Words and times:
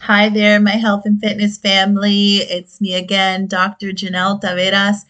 Hi 0.00 0.28
there, 0.28 0.60
my 0.60 0.72
health 0.72 1.04
and 1.06 1.20
fitness 1.20 1.58
family. 1.58 2.36
It's 2.36 2.80
me 2.80 2.94
again, 2.94 3.46
Dr. 3.48 3.88
Janelle 3.88 4.40
Taveras. 4.40 5.04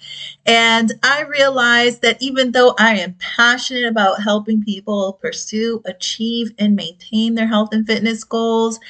And 0.46 0.92
I 1.02 1.22
realized 1.22 2.02
that 2.02 2.22
even 2.22 2.52
though 2.52 2.74
I 2.78 2.96
am 2.98 3.14
passionate 3.18 3.84
about 3.84 4.22
helping 4.22 4.62
people 4.64 5.14
pursue, 5.20 5.82
achieve, 5.84 6.52
and 6.58 6.76
maintain 6.76 7.34
their 7.34 7.48
health 7.48 7.70
and 7.72 7.86
fitness 7.86 8.24
goals, 8.24 8.80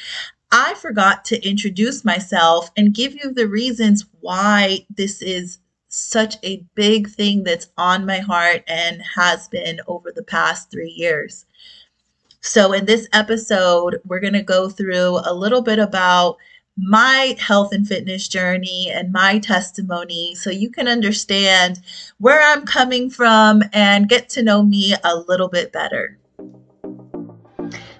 I 0.53 0.75
forgot 0.75 1.25
to 1.27 1.49
introduce 1.49 2.05
myself 2.05 2.71
and 2.77 2.95
give 2.95 3.15
you 3.15 3.33
the 3.33 3.49
reasons 3.49 4.05
why 4.21 4.87
this 4.97 5.23
is 5.23 5.59
such 5.89 6.37
a 6.45 6.65
big 6.75 7.09
thing 7.09 7.43
that's 7.43 7.69
on 7.79 8.07
my 8.07 8.19
heart 8.19 8.63
and 8.69 9.03
has 9.17 9.49
been 9.49 9.81
over 9.89 10.13
the 10.13 10.25
past 10.25 10.71
three 10.71 10.91
years. 10.91 11.46
So, 12.47 12.73
in 12.73 12.85
this 12.85 13.09
episode, 13.13 14.01
we're 14.05 14.21
going 14.21 14.33
to 14.35 14.43
go 14.43 14.69
through 14.69 15.19
a 15.25 15.35
little 15.35 15.63
bit 15.63 15.81
about 15.81 16.37
my 16.77 17.37
health 17.41 17.73
and 17.73 17.87
fitness 17.87 18.29
journey 18.29 18.89
and 18.89 19.13
my 19.13 19.41
testimony 19.41 20.37
so 20.37 20.51
you 20.51 20.71
can 20.71 20.87
understand 20.87 21.81
where 22.19 22.41
I'm 22.41 22.65
coming 22.65 23.11
from 23.11 23.65
and 23.73 24.09
get 24.09 24.29
to 24.31 24.45
know 24.45 24.63
me 24.63 24.95
a 25.03 25.17
little 25.17 25.49
bit 25.49 25.73
better. 25.73 26.19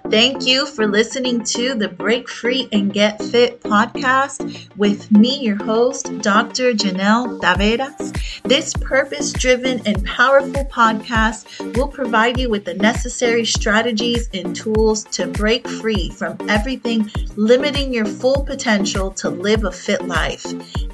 Thank 0.09 0.45
you 0.45 0.65
for 0.65 0.87
listening 0.87 1.43
to 1.43 1.75
the 1.75 1.89
Break 1.89 2.29
Free 2.29 2.69
and 2.71 2.93
Get 2.93 3.21
Fit 3.21 3.61
podcast 3.61 4.69
with 4.77 5.11
me, 5.11 5.41
your 5.41 5.57
host, 5.57 6.05
Dr. 6.21 6.71
Janelle 6.71 7.41
Taveras. 7.41 8.41
This 8.43 8.73
purpose 8.73 9.33
driven 9.33 9.85
and 9.85 10.05
powerful 10.05 10.63
podcast 10.65 11.75
will 11.75 11.89
provide 11.89 12.39
you 12.39 12.49
with 12.49 12.63
the 12.63 12.75
necessary 12.75 13.43
strategies 13.43 14.29
and 14.33 14.55
tools 14.55 15.03
to 15.11 15.27
break 15.27 15.67
free 15.67 16.09
from 16.11 16.37
everything 16.47 17.11
limiting 17.35 17.93
your 17.93 18.05
full 18.05 18.45
potential 18.45 19.11
to 19.11 19.29
live 19.29 19.65
a 19.65 19.71
fit 19.73 20.05
life. 20.05 20.45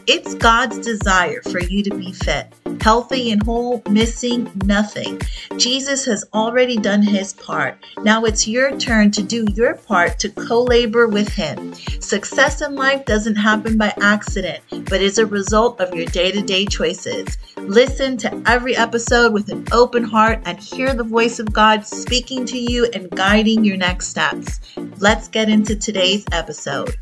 It's 0.08 0.34
God's 0.34 0.80
desire 0.80 1.44
for 1.44 1.60
you 1.60 1.84
to 1.84 1.96
be 1.96 2.14
fit, 2.14 2.52
healthy 2.82 3.32
and 3.32 3.44
whole, 3.44 3.82
missing 3.90 4.52
nothing. 4.66 5.20
Jesus 5.58 6.06
has 6.06 6.26
already 6.34 6.78
done 6.78 7.02
his 7.02 7.34
part. 7.34 7.78
Now 8.04 8.26
it's 8.26 8.48
your 8.48 8.78
turn 8.78 9.12
to 9.12 9.24
do 9.24 9.46
your 9.54 9.76
part 9.76 10.20
to 10.20 10.30
co 10.30 10.64
labor 10.64 11.08
with 11.08 11.30
Him. 11.30 11.74
Success 12.00 12.62
in 12.62 12.76
life 12.76 13.06
doesn't 13.06 13.36
happen 13.36 13.78
by 13.78 13.94
accident, 14.02 14.62
but 14.90 15.02
is 15.02 15.18
a 15.18 15.26
result 15.26 15.80
of 15.80 15.94
your 15.94 16.06
day 16.08 16.32
to 16.32 16.42
day 16.42 16.66
choices. 16.66 17.38
Listen 17.58 18.18
to 18.18 18.42
every 18.46 18.76
episode 18.76 19.34
with 19.34 19.50
an 19.50 19.66
open 19.72 20.04
heart 20.04 20.42
and 20.46 20.60
hear 20.60 20.94
the 20.94 21.04
voice 21.04 21.40
of 21.40 21.54
God 21.54 21.86
speaking 21.86 22.46
to 22.46 22.58
you 22.58 22.86
and 22.94 23.10
guiding 23.12 23.64
your 23.64 23.78
next 23.78 24.08
steps. 24.08 24.60
Let's 25.00 25.28
get 25.28 25.50
into 25.50 25.76
today's 25.76 26.26
episode. 26.32 26.96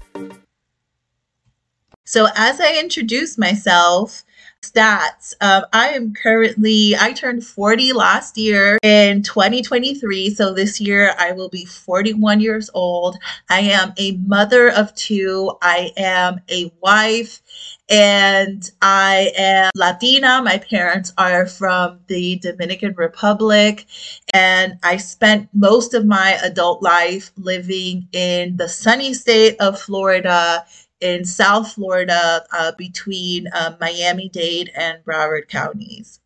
So, 2.05 2.27
as 2.35 2.59
I 2.59 2.77
introduce 2.79 3.37
myself, 3.37 4.23
stats. 4.71 5.33
Um, 5.41 5.63
I 5.73 5.89
am 5.89 6.13
currently, 6.13 6.95
I 6.95 7.13
turned 7.13 7.45
40 7.45 7.93
last 7.93 8.37
year 8.37 8.77
in 8.83 9.23
2023. 9.23 10.29
So 10.29 10.53
this 10.53 10.79
year 10.79 11.13
I 11.17 11.31
will 11.31 11.49
be 11.49 11.65
41 11.65 12.39
years 12.39 12.69
old. 12.73 13.17
I 13.49 13.61
am 13.61 13.93
a 13.97 14.17
mother 14.17 14.69
of 14.69 14.93
two. 14.95 15.57
I 15.61 15.91
am 15.97 16.41
a 16.49 16.71
wife 16.81 17.41
and 17.89 18.69
I 18.81 19.31
am 19.35 19.71
Latina. 19.75 20.41
My 20.43 20.57
parents 20.57 21.11
are 21.17 21.45
from 21.45 21.99
the 22.07 22.37
Dominican 22.37 22.93
Republic, 22.95 23.85
and 24.33 24.75
I 24.81 24.95
spent 24.95 25.49
most 25.53 25.93
of 25.93 26.05
my 26.05 26.39
adult 26.41 26.81
life 26.81 27.31
living 27.35 28.07
in 28.13 28.55
the 28.55 28.69
sunny 28.69 29.13
state 29.13 29.57
of 29.59 29.77
Florida 29.77 30.65
in 31.01 31.25
South 31.25 31.73
Florida 31.73 32.43
uh, 32.53 32.71
between 32.77 33.47
uh, 33.53 33.75
Miami 33.79 34.29
Dade 34.29 34.71
and 34.75 35.03
Broward 35.03 35.47
counties. 35.47 36.21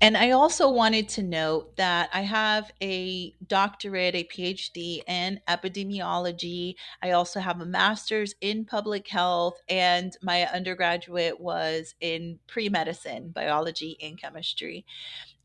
And 0.00 0.16
I 0.16 0.30
also 0.30 0.70
wanted 0.70 1.08
to 1.10 1.24
note 1.24 1.76
that 1.76 2.08
I 2.14 2.20
have 2.20 2.70
a 2.80 3.34
doctorate, 3.48 4.14
a 4.14 4.22
PhD 4.22 5.02
in 5.08 5.40
epidemiology. 5.48 6.76
I 7.02 7.10
also 7.10 7.40
have 7.40 7.60
a 7.60 7.66
master's 7.66 8.36
in 8.40 8.64
public 8.64 9.08
health, 9.08 9.60
and 9.68 10.16
my 10.22 10.46
undergraduate 10.46 11.40
was 11.40 11.96
in 12.00 12.38
pre 12.46 12.68
medicine, 12.68 13.30
biology, 13.30 13.96
and 14.00 14.20
chemistry. 14.20 14.86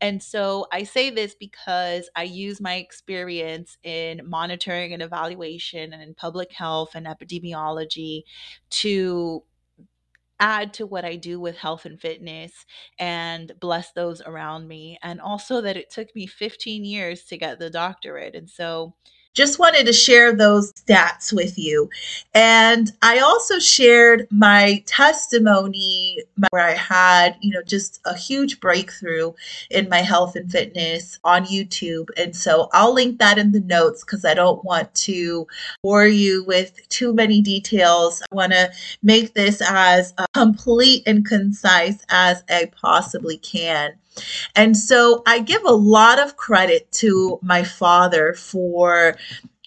And 0.00 0.22
so 0.22 0.66
I 0.72 0.82
say 0.84 1.10
this 1.10 1.34
because 1.34 2.10
I 2.14 2.24
use 2.24 2.60
my 2.60 2.74
experience 2.76 3.78
in 3.82 4.20
monitoring 4.28 4.92
and 4.92 5.02
evaluation 5.02 5.92
and 5.92 6.02
in 6.02 6.14
public 6.14 6.52
health 6.52 6.94
and 6.94 7.06
epidemiology 7.06 8.24
to 8.70 9.44
add 10.40 10.74
to 10.74 10.86
what 10.86 11.04
I 11.04 11.16
do 11.16 11.38
with 11.40 11.56
health 11.56 11.86
and 11.86 12.00
fitness 12.00 12.66
and 12.98 13.52
bless 13.60 13.92
those 13.92 14.20
around 14.20 14.68
me. 14.68 14.98
And 15.02 15.20
also 15.20 15.60
that 15.60 15.76
it 15.76 15.90
took 15.90 16.14
me 16.14 16.26
15 16.26 16.84
years 16.84 17.24
to 17.26 17.38
get 17.38 17.58
the 17.58 17.70
doctorate. 17.70 18.34
And 18.34 18.50
so 18.50 18.94
just 19.34 19.58
wanted 19.58 19.84
to 19.86 19.92
share 19.92 20.32
those 20.34 20.72
stats 20.72 21.32
with 21.32 21.58
you. 21.58 21.90
And 22.34 22.92
I 23.02 23.18
also 23.18 23.58
shared 23.58 24.26
my 24.30 24.82
testimony 24.86 26.22
where 26.50 26.62
I 26.62 26.74
had, 26.74 27.36
you 27.40 27.52
know, 27.52 27.62
just 27.62 28.00
a 28.04 28.16
huge 28.16 28.60
breakthrough 28.60 29.32
in 29.70 29.88
my 29.88 29.98
health 29.98 30.36
and 30.36 30.50
fitness 30.50 31.18
on 31.24 31.46
YouTube. 31.46 32.08
And 32.16 32.34
so 32.34 32.68
I'll 32.72 32.94
link 32.94 33.18
that 33.18 33.38
in 33.38 33.52
the 33.52 33.60
notes 33.60 34.04
because 34.04 34.24
I 34.24 34.34
don't 34.34 34.64
want 34.64 34.94
to 34.94 35.46
bore 35.82 36.06
you 36.06 36.44
with 36.44 36.88
too 36.88 37.12
many 37.12 37.42
details. 37.42 38.22
I 38.30 38.34
want 38.34 38.52
to 38.52 38.72
make 39.02 39.34
this 39.34 39.60
as 39.60 40.14
uh, 40.16 40.26
complete 40.32 41.02
and 41.06 41.26
concise 41.26 42.04
as 42.08 42.44
I 42.48 42.70
possibly 42.80 43.38
can. 43.38 43.94
And 44.54 44.76
so 44.76 45.22
I 45.26 45.40
give 45.40 45.64
a 45.64 45.72
lot 45.72 46.18
of 46.18 46.36
credit 46.36 46.90
to 46.92 47.38
my 47.42 47.62
father 47.62 48.34
for 48.34 49.16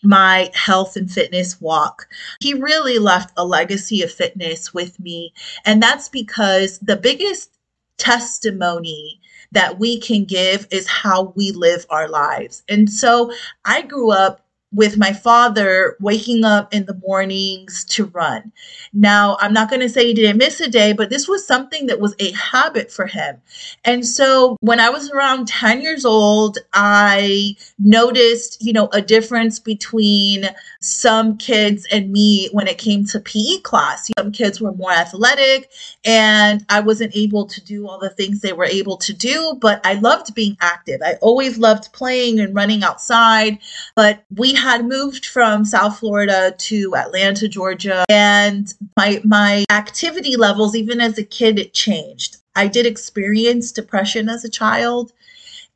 my 0.04 0.50
health 0.54 0.96
and 0.96 1.12
fitness 1.12 1.60
walk. 1.60 2.08
He 2.40 2.54
really 2.54 3.00
left 3.00 3.34
a 3.36 3.46
legacy 3.46 4.02
of 4.02 4.12
fitness 4.12 4.74
with 4.74 5.00
me. 5.00 5.34
And 5.66 5.82
that's 5.82 6.08
because 6.08 6.80
the 6.80 6.96
biggest 6.96 7.52
testimony 7.98 9.20
that 9.52 9.80
we 9.80 10.00
can 10.00 10.24
give 10.26 10.68
is 10.72 10.88
how 10.88 11.34
we 11.36 11.52
live 11.52 11.86
our 11.90 12.08
lives. 12.08 12.64
And 12.70 12.90
so 12.90 13.32
I 13.66 13.82
grew 13.82 14.12
up 14.12 14.47
with 14.74 14.98
my 14.98 15.14
father 15.14 15.96
waking 16.00 16.44
up 16.44 16.74
in 16.74 16.86
the 16.86 17.00
mornings 17.06 17.86
to 17.86 18.06
run. 18.06 18.52
Now, 18.92 19.38
I'm 19.40 19.54
not 19.54 19.70
going 19.70 19.80
to 19.82 19.90
say 19.90 20.08
he 20.08 20.14
didn't 20.14 20.38
miss 20.38 20.60
a 20.60 20.70
day, 20.70 20.92
but 20.92 21.10
this 21.10 21.28
was 21.28 21.48
something 21.48 21.86
that 21.88 22.02
was 22.02 22.16
a 22.20 22.32
habit 22.32 22.92
for 22.92 23.08
him. 23.08 23.42
And 23.86 24.06
so 24.06 24.58
when 24.60 24.80
I 24.80 24.90
was 24.90 25.10
around 25.10 25.48
10 25.48 25.82
years 25.82 26.04
old, 26.04 26.58
I 26.74 27.56
noticed, 27.80 28.62
you 28.62 28.74
know, 28.74 28.90
a 28.92 29.02
difference 29.02 29.58
between 29.58 30.50
some 30.82 31.38
kids 31.38 31.88
and 31.92 32.12
me 32.12 32.50
when 32.52 32.68
it 32.68 32.78
came 32.78 33.06
to 33.06 33.20
PE 33.20 33.60
class. 33.64 34.10
Some 34.18 34.32
kids 34.32 34.60
were 34.60 34.74
more 34.74 34.92
athletic 34.92 35.72
and 36.04 36.66
I 36.70 36.82
wasn't 36.82 37.16
able 37.16 37.46
to 37.46 37.64
do 37.64 37.88
all 37.88 38.00
the 38.00 38.10
things 38.10 38.42
they 38.42 38.54
were 38.54 38.66
able 38.66 38.98
to 38.98 39.14
do, 39.14 39.58
but 39.62 39.80
I 39.86 39.94
loved 39.94 40.36
being 40.36 40.58
active. 40.60 41.02
I 41.04 41.14
always 41.22 41.58
loved 41.58 41.94
playing 41.94 42.40
and 42.40 42.54
running 42.54 42.84
outside, 42.84 43.60
but 43.96 44.24
we 44.36 44.54
had 44.68 44.86
moved 44.86 45.26
from 45.26 45.64
South 45.64 46.00
Florida 46.00 46.54
to 46.58 46.94
Atlanta, 46.94 47.48
Georgia, 47.48 48.04
and 48.10 48.74
my 48.98 49.22
my 49.24 49.64
activity 49.70 50.36
levels 50.36 50.76
even 50.76 51.00
as 51.00 51.18
a 51.18 51.24
kid 51.24 51.58
it 51.58 51.74
changed. 51.74 52.36
I 52.54 52.68
did 52.68 52.86
experience 52.86 53.72
depression 53.72 54.28
as 54.28 54.44
a 54.44 54.50
child 54.50 55.14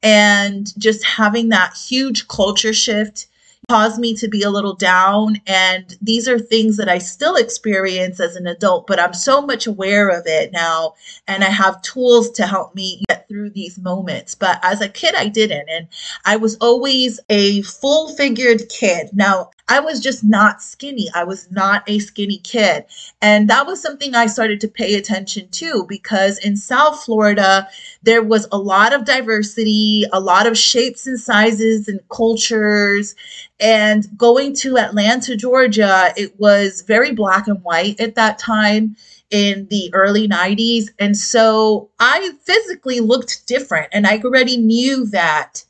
and 0.03 0.77
just 0.77 1.05
having 1.05 1.49
that 1.49 1.77
huge 1.77 2.27
culture 2.27 2.73
shift 2.73 3.27
caused 3.71 3.99
me 3.99 4.13
to 4.13 4.27
be 4.27 4.43
a 4.43 4.49
little 4.49 4.75
down. 4.75 5.37
And 5.47 5.95
these 6.01 6.27
are 6.27 6.37
things 6.37 6.75
that 6.75 6.89
I 6.89 6.97
still 6.97 7.37
experience 7.37 8.19
as 8.19 8.35
an 8.35 8.45
adult, 8.45 8.85
but 8.85 8.99
I'm 8.99 9.13
so 9.13 9.41
much 9.41 9.65
aware 9.65 10.09
of 10.09 10.23
it 10.25 10.51
now. 10.51 10.95
And 11.25 11.41
I 11.41 11.47
have 11.47 11.81
tools 11.81 12.31
to 12.31 12.45
help 12.45 12.75
me 12.75 13.01
get 13.07 13.29
through 13.29 13.51
these 13.51 13.79
moments. 13.79 14.35
But 14.35 14.59
as 14.61 14.81
a 14.81 14.89
kid, 14.89 15.15
I 15.15 15.29
didn't. 15.29 15.69
And 15.69 15.87
I 16.25 16.35
was 16.35 16.57
always 16.57 17.21
a 17.29 17.61
full 17.61 18.09
figured 18.09 18.67
kid. 18.67 19.11
Now, 19.13 19.51
I 19.71 19.79
was 19.79 20.01
just 20.01 20.21
not 20.21 20.61
skinny. 20.61 21.07
I 21.15 21.23
was 21.23 21.49
not 21.49 21.83
a 21.87 21.99
skinny 21.99 22.39
kid. 22.39 22.83
And 23.21 23.49
that 23.49 23.65
was 23.65 23.81
something 23.81 24.13
I 24.13 24.25
started 24.25 24.59
to 24.59 24.67
pay 24.67 24.95
attention 24.95 25.47
to 25.47 25.85
because 25.87 26.37
in 26.39 26.57
South 26.57 27.01
Florida, 27.01 27.69
there 28.03 28.21
was 28.21 28.49
a 28.51 28.57
lot 28.57 28.91
of 28.91 29.05
diversity, 29.05 30.03
a 30.11 30.19
lot 30.19 30.45
of 30.45 30.57
shapes 30.57 31.07
and 31.07 31.17
sizes 31.17 31.87
and 31.87 32.01
cultures. 32.09 33.15
And 33.61 34.05
going 34.17 34.55
to 34.55 34.77
Atlanta, 34.77 35.37
Georgia, 35.37 36.13
it 36.17 36.37
was 36.37 36.81
very 36.81 37.13
black 37.13 37.47
and 37.47 37.63
white 37.63 37.97
at 38.01 38.15
that 38.15 38.39
time 38.39 38.97
in 39.29 39.67
the 39.69 39.89
early 39.93 40.27
90s. 40.27 40.89
And 40.99 41.15
so 41.15 41.89
I 41.97 42.33
physically 42.41 42.99
looked 42.99 43.47
different. 43.47 43.87
And 43.93 44.05
I 44.05 44.17
already 44.17 44.57
knew 44.57 45.05
that 45.11 45.63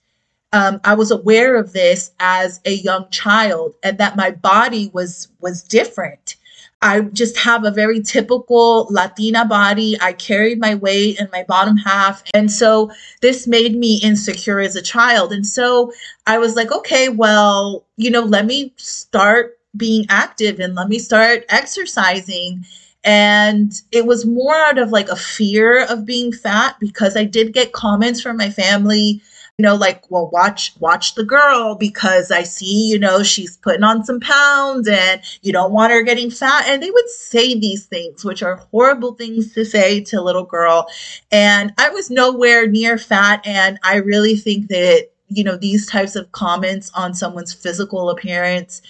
um, 0.53 0.81
I 0.83 0.95
was 0.95 1.11
aware 1.11 1.55
of 1.55 1.73
this 1.73 2.11
as 2.19 2.59
a 2.65 2.73
young 2.73 3.09
child 3.09 3.75
and 3.83 3.97
that 3.97 4.15
my 4.17 4.31
body 4.31 4.89
was 4.93 5.29
was 5.39 5.63
different. 5.63 6.35
I 6.83 7.01
just 7.01 7.37
have 7.37 7.63
a 7.63 7.71
very 7.71 8.01
typical 8.01 8.87
Latina 8.89 9.45
body. 9.45 9.97
I 10.01 10.13
carried 10.13 10.59
my 10.59 10.73
weight 10.73 11.19
in 11.19 11.29
my 11.31 11.43
bottom 11.43 11.77
half. 11.77 12.23
And 12.33 12.51
so 12.51 12.91
this 13.21 13.45
made 13.45 13.75
me 13.75 13.97
insecure 13.97 14.59
as 14.59 14.75
a 14.75 14.81
child. 14.81 15.31
And 15.31 15.45
so 15.45 15.93
I 16.25 16.39
was 16.39 16.55
like, 16.55 16.71
okay, 16.71 17.07
well, 17.07 17.85
you 17.97 18.09
know, 18.09 18.21
let 18.23 18.47
me 18.47 18.73
start 18.77 19.59
being 19.77 20.07
active 20.09 20.59
and 20.59 20.73
let 20.73 20.89
me 20.89 20.97
start 20.97 21.45
exercising. 21.49 22.65
And 23.03 23.79
it 23.91 24.07
was 24.07 24.25
more 24.25 24.55
out 24.55 24.79
of 24.79 24.91
like 24.91 25.09
a 25.09 25.15
fear 25.15 25.85
of 25.85 26.05
being 26.05 26.31
fat 26.31 26.77
because 26.79 27.15
I 27.15 27.25
did 27.25 27.53
get 27.53 27.73
comments 27.73 28.21
from 28.21 28.37
my 28.37 28.49
family 28.49 29.21
you 29.61 29.67
know 29.67 29.75
like 29.75 30.09
well 30.09 30.27
watch 30.31 30.73
watch 30.79 31.13
the 31.13 31.23
girl 31.23 31.75
because 31.75 32.31
i 32.31 32.41
see 32.41 32.89
you 32.89 32.97
know 32.97 33.21
she's 33.21 33.57
putting 33.57 33.83
on 33.83 34.03
some 34.03 34.19
pounds 34.19 34.87
and 34.87 35.21
you 35.43 35.53
don't 35.53 35.71
want 35.71 35.91
her 35.91 36.01
getting 36.01 36.31
fat. 36.31 36.63
And 36.67 36.81
they 36.81 36.89
would 36.89 37.09
say 37.09 37.53
these 37.53 37.85
things 37.85 38.25
which 38.25 38.41
are 38.41 38.55
horrible 38.55 39.13
things 39.13 39.53
to 39.53 39.63
say 39.63 40.01
to 40.05 40.19
a 40.19 40.23
little 40.23 40.45
girl. 40.45 40.87
And 41.31 41.75
i 41.77 41.91
was 41.91 42.09
nowhere 42.09 42.65
near 42.65 42.97
fat. 42.97 43.45
And 43.45 43.77
i 43.83 43.97
really 43.97 44.35
think 44.35 44.67
that 44.69 45.09
you 45.27 45.43
know 45.43 45.57
these 45.57 45.85
types 45.85 46.15
of 46.15 46.31
comments 46.31 46.89
on 46.95 47.13
someone's 47.13 47.53
physical 47.53 48.09
appearance 48.09 48.81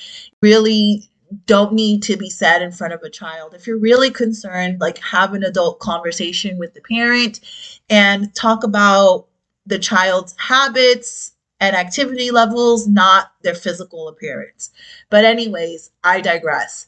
really 0.41 1.09
don't 1.47 1.74
need 1.74 2.01
to 2.03 2.15
be 2.15 2.29
said 2.29 2.62
in 2.62 2.71
front 2.71 2.94
of 2.94 3.03
a 3.03 3.09
child. 3.09 3.53
If 3.53 3.67
you're 3.67 3.77
really 3.77 4.09
concerned, 4.09 4.79
like 4.79 5.00
have 5.00 5.33
an 5.33 5.44
adult 5.44 5.79
conversation 5.79 6.57
with 6.57 6.74
the 6.74 6.81
parent 6.81 7.41
and 7.89 8.33
talk 8.35 8.63
about 8.63 9.27
the 9.65 9.79
child's 9.79 10.35
habits 10.37 11.33
and 11.59 11.75
activity 11.75 12.31
levels, 12.31 12.87
not 12.87 13.33
their 13.43 13.53
physical 13.55 14.07
appearance. 14.07 14.71
But, 15.09 15.25
anyways, 15.25 15.91
I 16.03 16.21
digress. 16.21 16.87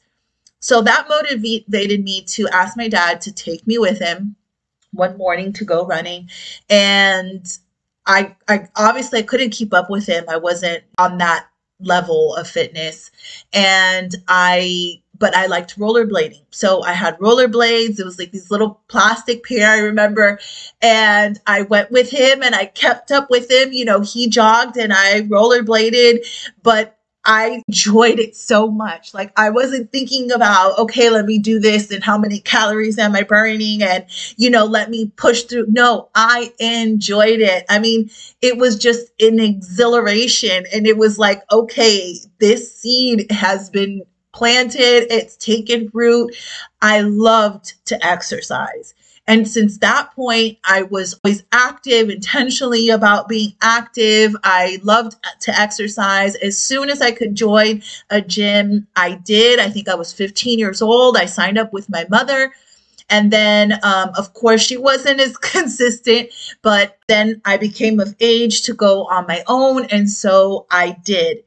So 0.59 0.81
that 0.81 1.09
motivated 1.09 2.03
me 2.03 2.21
to 2.21 2.47
ask 2.47 2.77
my 2.77 2.87
dad 2.87 3.21
to 3.21 3.33
take 3.33 3.67
me 3.67 3.77
with 3.77 3.99
him 3.99 4.37
one 4.91 5.17
morning 5.17 5.51
to 5.53 5.65
go 5.65 5.85
running. 5.85 6.29
And 6.69 7.45
I, 8.05 8.35
I 8.47 8.69
obviously 8.75 9.19
I 9.19 9.23
couldn't 9.23 9.51
keep 9.51 9.73
up 9.73 9.89
with 9.89 10.07
him. 10.07 10.23
I 10.29 10.37
wasn't 10.37 10.83
on 10.97 11.17
that 11.17 11.47
level 11.79 12.35
of 12.35 12.47
fitness. 12.47 13.11
And 13.51 14.15
I 14.27 15.02
but 15.23 15.33
I 15.33 15.45
liked 15.45 15.79
rollerblading. 15.79 16.43
So 16.49 16.83
I 16.83 16.91
had 16.91 17.17
rollerblades. 17.17 17.97
It 17.97 18.03
was 18.03 18.19
like 18.19 18.33
these 18.33 18.51
little 18.51 18.81
plastic 18.89 19.45
pair, 19.45 19.69
I 19.69 19.77
remember. 19.77 20.37
And 20.81 21.39
I 21.47 21.61
went 21.61 21.91
with 21.91 22.09
him 22.09 22.43
and 22.43 22.53
I 22.53 22.65
kept 22.65 23.09
up 23.09 23.29
with 23.29 23.49
him. 23.49 23.71
You 23.71 23.85
know, 23.85 24.01
he 24.01 24.27
jogged 24.27 24.75
and 24.75 24.91
I 24.91 25.21
rollerbladed, 25.21 26.27
but 26.61 26.99
I 27.23 27.63
enjoyed 27.69 28.19
it 28.19 28.35
so 28.35 28.69
much. 28.69 29.13
Like 29.13 29.31
I 29.37 29.49
wasn't 29.49 29.93
thinking 29.93 30.29
about, 30.29 30.77
okay, 30.77 31.09
let 31.09 31.23
me 31.23 31.39
do 31.39 31.57
this 31.57 31.89
and 31.89 32.03
how 32.03 32.17
many 32.17 32.41
calories 32.41 32.99
am 32.99 33.15
I 33.15 33.23
burning 33.23 33.81
and, 33.81 34.05
you 34.35 34.49
know, 34.49 34.65
let 34.65 34.89
me 34.89 35.09
push 35.15 35.43
through. 35.43 35.67
No, 35.69 36.09
I 36.15 36.51
enjoyed 36.59 37.39
it. 37.39 37.63
I 37.69 37.79
mean, 37.79 38.09
it 38.41 38.57
was 38.57 38.77
just 38.77 39.09
an 39.21 39.39
exhilaration 39.39 40.65
and 40.73 40.85
it 40.85 40.97
was 40.97 41.17
like, 41.17 41.49
okay, 41.49 42.17
this 42.41 42.77
seed 42.77 43.31
has 43.31 43.69
been 43.69 44.03
planted, 44.33 45.13
it's 45.13 45.37
taken 45.37 45.89
root. 45.93 46.35
I 46.81 47.01
loved 47.01 47.73
to 47.85 48.05
exercise. 48.05 48.93
And 49.25 49.47
since 49.47 49.77
that 49.77 50.13
point, 50.13 50.57
I 50.65 50.81
was 50.81 51.17
always 51.23 51.43
active, 51.53 52.09
intentionally 52.09 52.89
about 52.89 53.29
being 53.29 53.53
active. 53.61 54.35
I 54.43 54.79
loved 54.83 55.15
to 55.41 55.57
exercise. 55.57 56.35
As 56.35 56.57
soon 56.57 56.89
as 56.89 57.01
I 57.01 57.11
could 57.11 57.33
join 57.33 57.83
a 58.09 58.19
gym, 58.19 58.85
I 58.97 59.15
did. 59.15 59.59
I 59.59 59.69
think 59.69 59.87
I 59.87 59.95
was 59.95 60.11
15 60.11 60.59
years 60.59 60.81
old. 60.81 61.15
I 61.15 61.25
signed 61.25 61.57
up 61.57 61.71
with 61.71 61.89
my 61.89 62.05
mother. 62.09 62.53
And 63.09 63.31
then, 63.31 63.73
um, 63.83 64.09
of 64.17 64.33
course, 64.33 64.61
she 64.61 64.75
wasn't 64.75 65.21
as 65.21 65.37
consistent, 65.37 66.29
but 66.61 66.97
then 67.07 67.41
I 67.45 67.57
became 67.57 68.01
of 68.01 68.15
age 68.19 68.63
to 68.63 68.73
go 68.73 69.05
on 69.05 69.27
my 69.27 69.43
own. 69.47 69.85
And 69.85 70.09
so 70.09 70.65
I 70.69 70.97
did. 71.05 71.43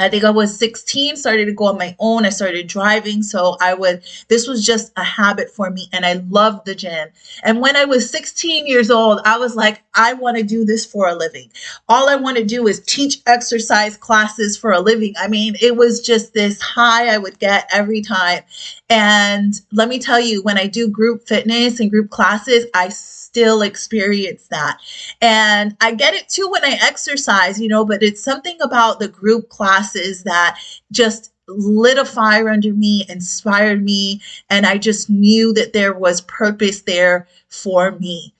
I 0.00 0.08
think 0.08 0.24
I 0.24 0.30
was 0.30 0.56
16, 0.58 1.16
started 1.16 1.46
to 1.46 1.52
go 1.52 1.66
on 1.66 1.78
my 1.78 1.94
own. 1.98 2.24
I 2.24 2.30
started 2.30 2.66
driving. 2.66 3.22
So 3.22 3.56
I 3.60 3.74
would, 3.74 4.02
this 4.28 4.46
was 4.46 4.64
just 4.64 4.92
a 4.96 5.04
habit 5.04 5.50
for 5.50 5.70
me. 5.70 5.88
And 5.92 6.06
I 6.06 6.14
loved 6.28 6.66
the 6.66 6.74
gym. 6.74 7.08
And 7.42 7.60
when 7.60 7.76
I 7.76 7.84
was 7.84 8.10
16 8.10 8.66
years 8.66 8.90
old, 8.90 9.20
I 9.24 9.38
was 9.38 9.56
like, 9.56 9.82
I 9.94 10.14
want 10.14 10.36
to 10.36 10.42
do 10.42 10.64
this 10.64 10.86
for 10.86 11.08
a 11.08 11.14
living. 11.14 11.50
All 11.88 12.08
I 12.08 12.16
want 12.16 12.36
to 12.38 12.44
do 12.44 12.66
is 12.66 12.80
teach 12.80 13.20
exercise 13.26 13.96
classes 13.96 14.56
for 14.56 14.72
a 14.72 14.80
living. 14.80 15.14
I 15.18 15.28
mean, 15.28 15.56
it 15.60 15.76
was 15.76 16.00
just 16.00 16.32
this 16.32 16.60
high 16.60 17.14
I 17.14 17.18
would 17.18 17.38
get 17.38 17.68
every 17.72 18.02
time. 18.02 18.42
And 18.88 19.54
let 19.72 19.88
me 19.88 19.98
tell 19.98 20.20
you, 20.20 20.42
when 20.42 20.58
I 20.58 20.66
do 20.66 20.88
group 20.88 21.26
fitness 21.26 21.80
and 21.80 21.90
group 21.90 22.10
classes, 22.10 22.66
I 22.74 22.88
still 23.30 23.62
experience 23.62 24.48
that. 24.48 24.80
And 25.20 25.76
I 25.80 25.92
get 25.92 26.14
it 26.14 26.28
too 26.28 26.48
when 26.50 26.64
I 26.64 26.78
exercise, 26.82 27.60
you 27.60 27.68
know, 27.68 27.84
but 27.84 28.02
it's 28.02 28.22
something 28.22 28.58
about 28.60 28.98
the 28.98 29.06
group 29.06 29.48
classes 29.90 30.24
that 30.24 30.58
just 30.92 31.32
lit 31.48 31.98
a 31.98 32.04
fire 32.04 32.48
under 32.48 32.72
me, 32.72 33.04
inspired 33.08 33.82
me, 33.82 34.20
and 34.48 34.66
I 34.66 34.78
just 34.78 35.10
knew 35.10 35.52
that 35.54 35.72
there 35.72 35.92
was 35.92 36.20
purpose 36.20 36.82
there 36.82 37.26
for 37.48 37.92
me. 37.92 38.32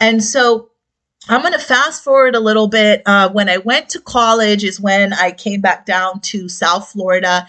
And 0.00 0.22
so 0.22 0.70
I'm 1.28 1.42
going 1.42 1.52
to 1.52 1.58
fast 1.58 2.02
forward 2.02 2.34
a 2.34 2.40
little 2.40 2.68
bit. 2.68 3.02
Uh, 3.06 3.30
when 3.30 3.48
I 3.48 3.58
went 3.58 3.88
to 3.90 4.00
college, 4.00 4.64
is 4.64 4.80
when 4.80 5.12
I 5.12 5.30
came 5.30 5.60
back 5.60 5.86
down 5.86 6.20
to 6.20 6.48
South 6.48 6.88
Florida 6.88 7.46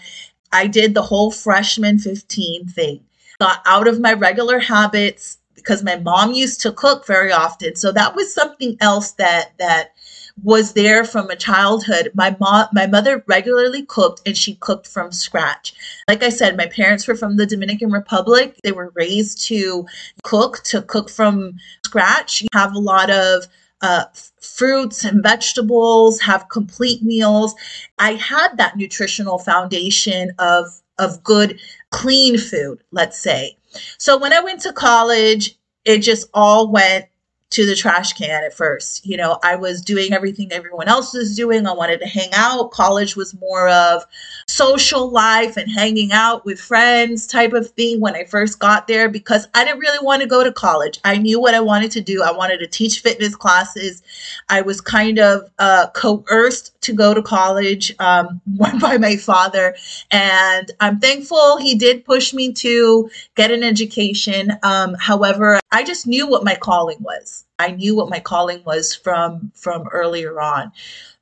I 0.52 0.66
did 0.66 0.94
the 0.94 1.02
whole 1.02 1.30
freshman 1.30 1.98
15 1.98 2.68
thing. 2.68 3.04
Got 3.38 3.60
out 3.66 3.86
of 3.86 4.00
my 4.00 4.12
regular 4.12 4.58
habits 4.58 5.38
because 5.54 5.82
my 5.82 5.96
mom 5.96 6.32
used 6.32 6.60
to 6.62 6.72
cook 6.72 7.06
very 7.06 7.32
often. 7.32 7.76
So 7.76 7.92
that 7.92 8.14
was 8.14 8.32
something 8.32 8.76
else 8.80 9.12
that 9.12 9.52
that 9.58 9.92
was 10.42 10.72
there 10.72 11.04
from 11.04 11.30
a 11.30 11.36
childhood. 11.36 12.10
My 12.14 12.36
mom, 12.38 12.66
my 12.72 12.86
mother 12.86 13.24
regularly 13.26 13.84
cooked 13.84 14.22
and 14.26 14.36
she 14.36 14.54
cooked 14.56 14.86
from 14.86 15.12
scratch. 15.12 15.74
Like 16.06 16.22
I 16.22 16.28
said, 16.28 16.56
my 16.56 16.66
parents 16.66 17.06
were 17.06 17.14
from 17.16 17.36
the 17.36 17.46
Dominican 17.46 17.90
Republic. 17.90 18.56
They 18.62 18.72
were 18.72 18.92
raised 18.94 19.46
to 19.46 19.86
cook, 20.22 20.62
to 20.64 20.82
cook 20.82 21.10
from 21.10 21.54
scratch. 21.84 22.42
You 22.42 22.48
have 22.52 22.74
a 22.74 22.78
lot 22.78 23.10
of 23.10 23.46
uh, 23.80 24.04
fruits 24.40 25.04
and 25.04 25.22
vegetables, 25.22 26.20
have 26.20 26.48
complete 26.48 27.02
meals. 27.02 27.54
I 27.98 28.14
had 28.14 28.56
that 28.56 28.76
nutritional 28.76 29.38
foundation 29.38 30.32
of 30.38 30.66
of 30.98 31.22
good, 31.22 31.60
clean 31.90 32.36
food, 32.36 32.82
let's 32.90 33.16
say. 33.16 33.56
So 33.98 34.18
when 34.18 34.32
I 34.32 34.40
went 34.40 34.60
to 34.62 34.72
college, 34.72 35.56
it 35.84 35.98
just 35.98 36.28
all 36.34 36.70
went 36.70 37.06
to 37.50 37.64
the 37.64 37.74
trash 37.74 38.12
can 38.12 38.44
at 38.44 38.52
first. 38.52 39.06
You 39.06 39.16
know, 39.16 39.38
I 39.42 39.56
was 39.56 39.80
doing 39.80 40.12
everything 40.12 40.52
everyone 40.52 40.86
else 40.86 41.14
was 41.14 41.34
doing. 41.34 41.66
I 41.66 41.72
wanted 41.72 42.00
to 42.00 42.06
hang 42.06 42.28
out. 42.34 42.70
College 42.72 43.16
was 43.16 43.38
more 43.40 43.68
of 43.68 44.04
social 44.46 45.10
life 45.10 45.56
and 45.56 45.70
hanging 45.70 46.12
out 46.12 46.44
with 46.44 46.60
friends 46.60 47.26
type 47.26 47.54
of 47.54 47.70
thing 47.70 48.00
when 48.00 48.14
I 48.14 48.24
first 48.24 48.58
got 48.58 48.86
there 48.86 49.08
because 49.08 49.48
I 49.54 49.64
didn't 49.64 49.80
really 49.80 50.04
want 50.04 50.20
to 50.22 50.28
go 50.28 50.44
to 50.44 50.52
college. 50.52 51.00
I 51.04 51.16
knew 51.16 51.40
what 51.40 51.54
I 51.54 51.60
wanted 51.60 51.90
to 51.92 52.02
do. 52.02 52.22
I 52.22 52.32
wanted 52.32 52.58
to 52.58 52.66
teach 52.66 53.00
fitness 53.00 53.34
classes. 53.34 54.02
I 54.50 54.60
was 54.60 54.80
kind 54.82 55.18
of 55.18 55.50
uh, 55.58 55.88
coerced 55.94 56.78
to 56.82 56.92
go 56.92 57.14
to 57.14 57.22
college 57.22 57.94
um, 57.98 58.40
by 58.80 58.98
my 58.98 59.16
father. 59.16 59.74
And 60.10 60.70
I'm 60.80 61.00
thankful 61.00 61.56
he 61.56 61.74
did 61.74 62.04
push 62.04 62.34
me 62.34 62.52
to 62.54 63.10
get 63.36 63.50
an 63.50 63.62
education. 63.62 64.52
Um, 64.62 64.96
however, 64.98 65.60
I 65.72 65.82
just 65.82 66.06
knew 66.06 66.28
what 66.28 66.44
my 66.44 66.54
calling 66.54 66.98
was. 67.00 67.37
I 67.58 67.72
knew 67.72 67.96
what 67.96 68.10
my 68.10 68.20
calling 68.20 68.62
was 68.64 68.94
from 68.94 69.52
from 69.54 69.88
earlier 69.92 70.40
on. 70.40 70.72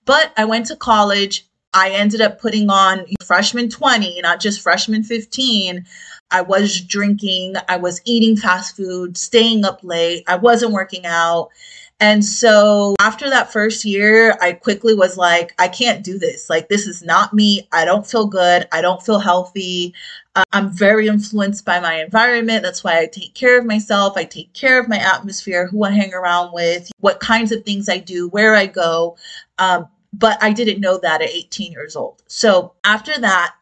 But 0.04 0.32
I 0.36 0.44
went 0.44 0.66
to 0.66 0.76
college. 0.76 1.46
I 1.74 1.90
ended 1.90 2.20
up 2.20 2.40
putting 2.40 2.70
on 2.70 3.04
freshman 3.24 3.68
20, 3.68 4.20
not 4.22 4.40
just 4.40 4.62
freshman 4.62 5.02
15. 5.02 5.84
I 6.30 6.40
was 6.40 6.80
drinking, 6.80 7.54
I 7.68 7.76
was 7.76 8.00
eating 8.04 8.36
fast 8.36 8.76
food, 8.76 9.16
staying 9.16 9.64
up 9.64 9.80
late, 9.82 10.24
I 10.26 10.36
wasn't 10.36 10.72
working 10.72 11.06
out. 11.06 11.50
And 11.98 12.22
so 12.22 12.94
after 13.00 13.30
that 13.30 13.50
first 13.50 13.84
year, 13.84 14.36
I 14.42 14.52
quickly 14.52 14.94
was 14.94 15.16
like, 15.16 15.54
I 15.58 15.68
can't 15.68 16.04
do 16.04 16.18
this. 16.18 16.50
Like, 16.50 16.68
this 16.68 16.86
is 16.86 17.02
not 17.02 17.32
me. 17.32 17.66
I 17.72 17.86
don't 17.86 18.06
feel 18.06 18.26
good. 18.26 18.68
I 18.70 18.82
don't 18.82 19.02
feel 19.02 19.18
healthy. 19.18 19.94
Uh, 20.34 20.42
I'm 20.52 20.68
very 20.68 21.08
influenced 21.08 21.64
by 21.64 21.80
my 21.80 22.02
environment. 22.02 22.62
That's 22.62 22.84
why 22.84 22.98
I 23.00 23.06
take 23.06 23.34
care 23.34 23.58
of 23.58 23.64
myself. 23.64 24.14
I 24.16 24.24
take 24.24 24.52
care 24.52 24.78
of 24.78 24.90
my 24.90 24.98
atmosphere, 24.98 25.68
who 25.68 25.84
I 25.84 25.92
hang 25.92 26.12
around 26.12 26.52
with, 26.52 26.90
what 27.00 27.20
kinds 27.20 27.50
of 27.50 27.64
things 27.64 27.88
I 27.88 27.96
do, 27.96 28.28
where 28.28 28.54
I 28.54 28.66
go. 28.66 29.16
Um, 29.58 29.88
but 30.12 30.36
I 30.42 30.52
didn't 30.52 30.80
know 30.80 30.98
that 30.98 31.22
at 31.22 31.30
18 31.30 31.72
years 31.72 31.96
old. 31.96 32.22
So 32.26 32.74
after 32.84 33.18
that, 33.18 33.54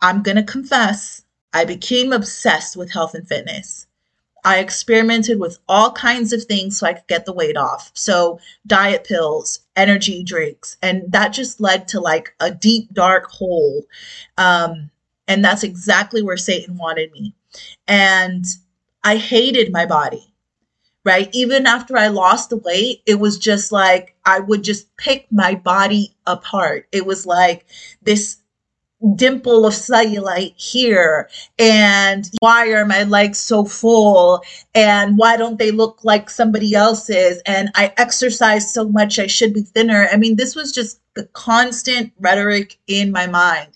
I'm 0.00 0.22
going 0.22 0.36
to 0.36 0.44
confess, 0.44 1.24
I 1.52 1.64
became 1.64 2.12
obsessed 2.12 2.76
with 2.76 2.92
health 2.92 3.14
and 3.14 3.26
fitness. 3.26 3.86
I 4.44 4.58
experimented 4.58 5.38
with 5.38 5.58
all 5.68 5.92
kinds 5.92 6.32
of 6.32 6.44
things 6.44 6.78
so 6.78 6.86
I 6.86 6.94
could 6.94 7.06
get 7.08 7.26
the 7.26 7.32
weight 7.32 7.56
off. 7.56 7.90
So, 7.94 8.40
diet 8.66 9.04
pills, 9.04 9.60
energy 9.76 10.22
drinks. 10.22 10.76
And 10.82 11.10
that 11.12 11.28
just 11.28 11.60
led 11.60 11.88
to 11.88 12.00
like 12.00 12.34
a 12.40 12.50
deep, 12.50 12.92
dark 12.92 13.26
hole. 13.26 13.84
Um, 14.38 14.90
and 15.28 15.44
that's 15.44 15.62
exactly 15.62 16.22
where 16.22 16.36
Satan 16.36 16.76
wanted 16.76 17.12
me. 17.12 17.34
And 17.86 18.44
I 19.04 19.16
hated 19.16 19.72
my 19.72 19.86
body 19.86 20.30
right? 21.04 21.28
Even 21.32 21.66
after 21.66 21.96
I 21.96 22.08
lost 22.08 22.50
the 22.50 22.58
weight, 22.58 23.02
it 23.06 23.18
was 23.18 23.38
just 23.38 23.72
like 23.72 24.14
I 24.24 24.40
would 24.40 24.62
just 24.62 24.94
pick 24.96 25.26
my 25.30 25.54
body 25.54 26.14
apart. 26.26 26.86
It 26.92 27.06
was 27.06 27.26
like 27.26 27.66
this 28.02 28.36
dimple 29.16 29.66
of 29.66 29.72
cellulite 29.72 30.54
here. 30.56 31.28
And 31.58 32.30
why 32.40 32.68
are 32.72 32.84
my 32.84 33.04
legs 33.04 33.38
so 33.38 33.64
full? 33.64 34.42
And 34.74 35.16
why 35.16 35.36
don't 35.36 35.58
they 35.58 35.70
look 35.70 36.00
like 36.04 36.28
somebody 36.28 36.74
else's? 36.74 37.40
And 37.46 37.70
i 37.74 37.92
exercise 37.96 38.72
so 38.72 38.88
much 38.88 39.18
i 39.18 39.26
should 39.26 39.54
be 39.54 39.62
thinner. 39.62 40.08
I 40.12 40.16
mean 40.16 40.36
this 40.36 40.54
was 40.54 40.72
just 40.72 41.00
the 41.14 41.24
constant 41.26 42.12
rhetoric 42.20 42.78
in 42.86 43.10
my 43.10 43.26
mind. 43.26 43.70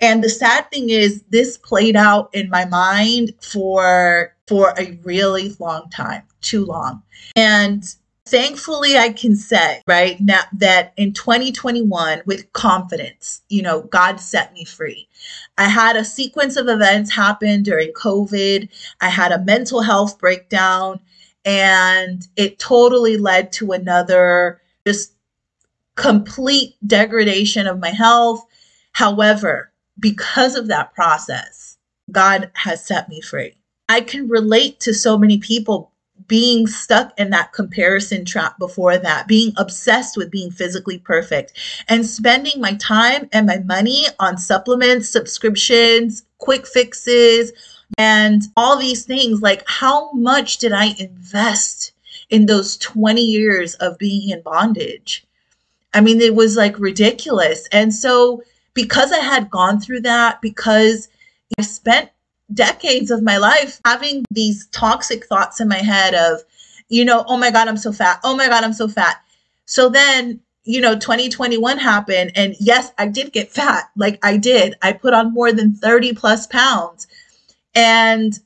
And 0.00 0.24
the 0.24 0.30
sad 0.30 0.70
thing 0.70 0.88
is 0.88 1.22
this 1.30 1.58
played 1.58 1.96
out 1.96 2.34
in 2.34 2.48
my 2.48 2.64
mind 2.64 3.34
for 3.40 4.34
for 4.46 4.74
a 4.78 4.98
really 5.04 5.54
long 5.58 5.90
time 5.90 6.22
too 6.40 6.64
long. 6.64 7.02
And 7.36 7.84
thankfully 8.30 8.96
i 8.96 9.08
can 9.08 9.34
say 9.34 9.82
right 9.88 10.20
now 10.20 10.42
that 10.52 10.92
in 10.96 11.12
2021 11.12 12.22
with 12.26 12.52
confidence 12.52 13.42
you 13.48 13.60
know 13.60 13.82
god 13.82 14.20
set 14.20 14.52
me 14.52 14.64
free. 14.64 15.08
I 15.58 15.64
had 15.68 15.96
a 15.96 16.04
sequence 16.04 16.56
of 16.56 16.68
events 16.68 17.12
happen 17.12 17.62
during 17.62 17.92
covid. 17.92 18.68
I 19.00 19.08
had 19.08 19.32
a 19.32 19.44
mental 19.44 19.82
health 19.82 20.18
breakdown 20.18 21.00
and 21.44 22.26
it 22.36 22.58
totally 22.58 23.16
led 23.16 23.52
to 23.54 23.72
another 23.72 24.60
just 24.86 25.12
complete 25.96 26.76
degradation 26.86 27.66
of 27.66 27.80
my 27.80 27.90
health. 27.90 28.44
However 28.92 29.72
because 29.98 30.54
of 30.54 30.68
that 30.68 30.94
process 30.94 31.76
god 32.10 32.50
has 32.54 32.84
set 32.84 33.08
me 33.08 33.20
free. 33.20 33.56
I 33.88 34.00
can 34.00 34.28
relate 34.28 34.78
to 34.80 34.94
so 34.94 35.18
many 35.18 35.38
people 35.38 35.90
being 36.26 36.66
stuck 36.66 37.12
in 37.18 37.30
that 37.30 37.52
comparison 37.52 38.24
trap 38.24 38.58
before 38.58 38.98
that, 38.98 39.26
being 39.26 39.52
obsessed 39.56 40.16
with 40.16 40.30
being 40.30 40.50
physically 40.50 40.98
perfect, 40.98 41.52
and 41.88 42.06
spending 42.06 42.60
my 42.60 42.74
time 42.74 43.28
and 43.32 43.46
my 43.46 43.58
money 43.58 44.06
on 44.18 44.38
supplements, 44.38 45.08
subscriptions, 45.08 46.24
quick 46.38 46.66
fixes, 46.66 47.52
and 47.98 48.42
all 48.56 48.76
these 48.76 49.04
things. 49.04 49.42
Like, 49.42 49.62
how 49.66 50.12
much 50.12 50.58
did 50.58 50.72
I 50.72 50.94
invest 50.98 51.92
in 52.28 52.46
those 52.46 52.76
20 52.78 53.20
years 53.20 53.74
of 53.76 53.98
being 53.98 54.30
in 54.30 54.42
bondage? 54.42 55.24
I 55.92 56.00
mean, 56.00 56.20
it 56.20 56.34
was 56.34 56.56
like 56.56 56.78
ridiculous. 56.78 57.68
And 57.72 57.92
so, 57.92 58.42
because 58.74 59.10
I 59.12 59.18
had 59.18 59.50
gone 59.50 59.80
through 59.80 60.02
that, 60.02 60.40
because 60.40 61.08
I 61.58 61.62
spent 61.62 62.10
decades 62.52 63.10
of 63.10 63.22
my 63.22 63.36
life 63.36 63.80
having 63.84 64.24
these 64.30 64.66
toxic 64.68 65.26
thoughts 65.26 65.60
in 65.60 65.68
my 65.68 65.76
head 65.78 66.14
of, 66.14 66.42
you 66.88 67.04
know, 67.04 67.24
oh 67.26 67.36
my 67.36 67.50
God, 67.50 67.68
I'm 67.68 67.76
so 67.76 67.92
fat. 67.92 68.20
Oh 68.24 68.36
my 68.36 68.48
God, 68.48 68.64
I'm 68.64 68.72
so 68.72 68.88
fat. 68.88 69.22
So 69.66 69.88
then, 69.88 70.40
you 70.64 70.80
know, 70.80 70.94
2021 70.94 71.78
happened. 71.78 72.32
And 72.34 72.56
yes, 72.58 72.92
I 72.98 73.06
did 73.06 73.32
get 73.32 73.50
fat. 73.50 73.90
Like 73.96 74.18
I 74.24 74.36
did. 74.36 74.74
I 74.82 74.92
put 74.92 75.14
on 75.14 75.32
more 75.32 75.52
than 75.52 75.74
30 75.74 76.14
plus 76.14 76.46
pounds. 76.46 77.06
And 77.74 78.38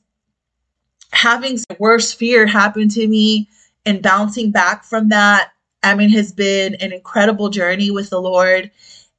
having 1.11 1.59
worse 1.79 2.13
fear 2.13 2.45
happen 2.45 2.89
to 2.89 3.07
me 3.07 3.49
and 3.85 4.01
bouncing 4.01 4.51
back 4.51 4.83
from 4.83 5.09
that, 5.09 5.51
I 5.81 5.95
mean, 5.95 6.09
has 6.09 6.31
been 6.31 6.75
an 6.75 6.91
incredible 6.91 7.49
journey 7.49 7.91
with 7.91 8.09
the 8.09 8.21
Lord 8.21 8.71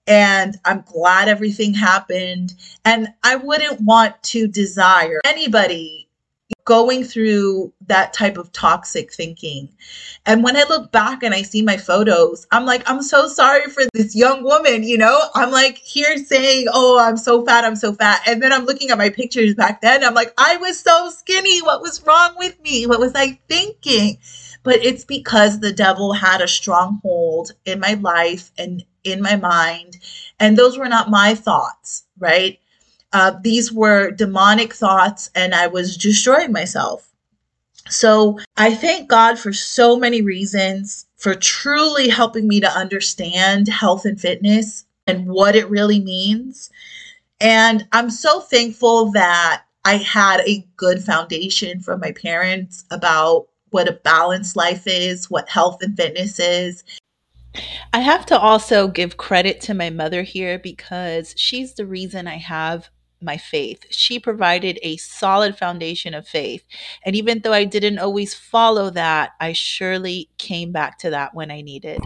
and 0.07 0.57
I'm 0.65 0.83
glad 0.87 1.29
everything 1.29 1.75
happened. 1.75 2.55
And 2.85 3.09
I 3.23 3.37
wouldn't 3.37 3.81
want 3.81 4.23
to 4.25 4.47
desire 4.47 5.21
anybody 5.25 6.07
going 6.65 7.05
through 7.05 7.73
that 7.87 8.13
type 8.13 8.37
of 8.37 8.53
toxic 8.53 9.13
thinking. 9.13 9.69
And 10.27 10.45
when 10.45 10.57
I 10.57 10.65
look 10.65 10.93
back 10.93 11.23
and 11.23 11.35
I 11.35 11.43
see 11.43 11.63
my 11.63 11.77
photos, 11.77 12.47
I'm 12.51 12.67
like, 12.67 12.89
I'm 12.89 13.03
so 13.03 13.29
sorry 13.29 13.69
for 13.69 13.85
this 13.95 14.15
young 14.15 14.43
woman, 14.45 14.83
you 14.83 14.99
know? 14.99 15.21
I'm 15.35 15.51
like 15.51 15.79
here 15.79 16.17
saying, 16.19 16.67
oh, 16.73 16.99
I'm 17.01 17.17
so 17.17 17.45
fat, 17.45 17.65
I'm 17.65 17.77
so 17.77 17.93
fat. 17.95 18.21
And 18.27 18.43
then 18.43 18.53
I'm 18.53 18.65
looking 18.65 18.91
at 18.91 18.99
my 18.99 19.11
pictures 19.11 19.55
back 19.55 19.81
then. 19.81 20.05
I'm 20.05 20.15
like, 20.15 20.35
I 20.39 20.57
was 20.59 20.79
so 20.79 21.11
skinny. 21.11 21.63
What 21.63 21.83
was 21.83 22.05
wrong 22.05 22.35
with 22.37 22.61
me? 22.63 22.87
What 22.87 23.01
was 23.01 23.15
I 23.15 23.41
thinking? 23.49 24.19
But 24.63 24.85
it's 24.85 25.05
because 25.05 25.61
the 25.61 25.73
devil 25.73 26.13
had 26.13 26.41
a 26.41 26.49
stronghold 26.49 27.53
in 27.65 27.79
my 27.79 27.95
life 27.95 28.51
and 28.59 28.85
in 29.07 29.23
my 29.23 29.37
mind. 29.37 29.97
And 30.39 30.57
those 30.57 30.77
were 30.77 30.89
not 30.89 31.11
my 31.11 31.35
thoughts, 31.35 32.05
right? 32.19 32.59
Uh, 33.13 33.33
these 33.43 33.73
were 33.73 34.11
demonic 34.11 34.75
thoughts, 34.75 35.31
and 35.35 35.55
I 35.55 35.69
was 35.69 35.97
destroying 35.97 36.53
myself. 36.53 37.13
So 37.89 38.39
I 38.57 38.75
thank 38.75 39.09
God 39.09 39.39
for 39.39 39.53
so 39.53 39.97
many 39.97 40.21
reasons 40.21 41.07
for 41.17 41.35
truly 41.35 42.09
helping 42.09 42.49
me 42.49 42.61
to 42.61 42.71
understand 42.71 43.69
health 43.69 44.05
and 44.05 44.21
fitness 44.21 44.85
and 45.07 45.27
what 45.29 45.55
it 45.55 45.71
really 45.71 46.01
means. 46.01 46.71
And 47.41 47.87
I'm 47.93 48.11
so 48.11 48.41
thankful 48.41 49.13
that 49.13 49.63
I 49.85 49.99
had 49.99 50.41
a 50.41 50.67
good 50.77 51.03
foundation 51.03 51.81
from 51.81 52.01
my 52.01 52.11
parents 52.13 52.85
about 52.91 53.47
what 53.71 53.89
a 53.89 53.93
balanced 53.93 54.57
life 54.57 54.85
is, 54.87 55.31
what 55.31 55.49
health 55.49 55.83
and 55.83 55.97
fitness 55.97 56.41
is, 56.41 56.83
I 57.93 58.01
have 58.01 58.27
to 58.27 58.39
also 58.39 58.89
give 58.89 59.17
credit 59.17 59.61
to 59.63 59.75
my 59.75 59.91
mother 59.91 60.23
here 60.23 60.59
because 60.59 61.35
she's 61.37 61.75
the 61.75 61.87
reason 61.87 62.27
I 62.27 62.37
have 62.37 62.91
my 63.21 63.37
faith. 63.37 63.85
She 63.91 64.19
provided 64.19 64.79
a 64.83 64.97
solid 64.99 65.57
foundation 65.57 66.15
of 66.15 66.29
faith. 66.29 66.65
And 67.05 67.17
even 67.17 67.41
though 67.41 67.53
I 67.53 67.65
didn't 67.65 67.99
always 67.99 68.35
follow 68.35 68.91
that, 68.91 69.33
I 69.41 69.53
surely 69.53 70.29
came 70.39 70.73
back 70.73 70.99
to 70.99 71.11
that 71.11 71.35
when 71.35 71.51
I 71.51 71.63
needed. 71.63 72.01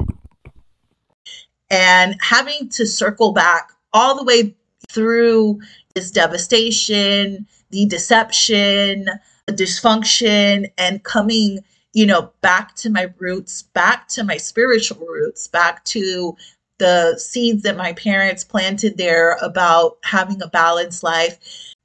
And 1.70 2.16
having 2.20 2.68
to 2.70 2.86
circle 2.86 3.32
back 3.32 3.70
all 3.92 4.16
the 4.16 4.24
way 4.24 4.56
through 4.90 5.60
this 5.94 6.10
devastation, 6.10 7.46
the 7.70 7.86
deception, 7.86 9.08
the 9.46 9.52
dysfunction, 9.52 10.70
and 10.78 11.02
coming 11.04 11.60
you 11.92 12.06
know, 12.06 12.30
back 12.40 12.74
to 12.76 12.90
my 12.90 13.12
roots, 13.18 13.62
back 13.62 14.08
to 14.08 14.24
my 14.24 14.36
spiritual 14.36 15.06
roots, 15.06 15.46
back 15.46 15.84
to 15.86 16.36
the 16.78 17.18
seeds 17.18 17.62
that 17.62 17.76
my 17.76 17.92
parents 17.92 18.44
planted 18.44 18.96
there 18.96 19.36
about 19.42 19.98
having 20.04 20.40
a 20.42 20.48
balanced 20.48 21.02
life. 21.02 21.38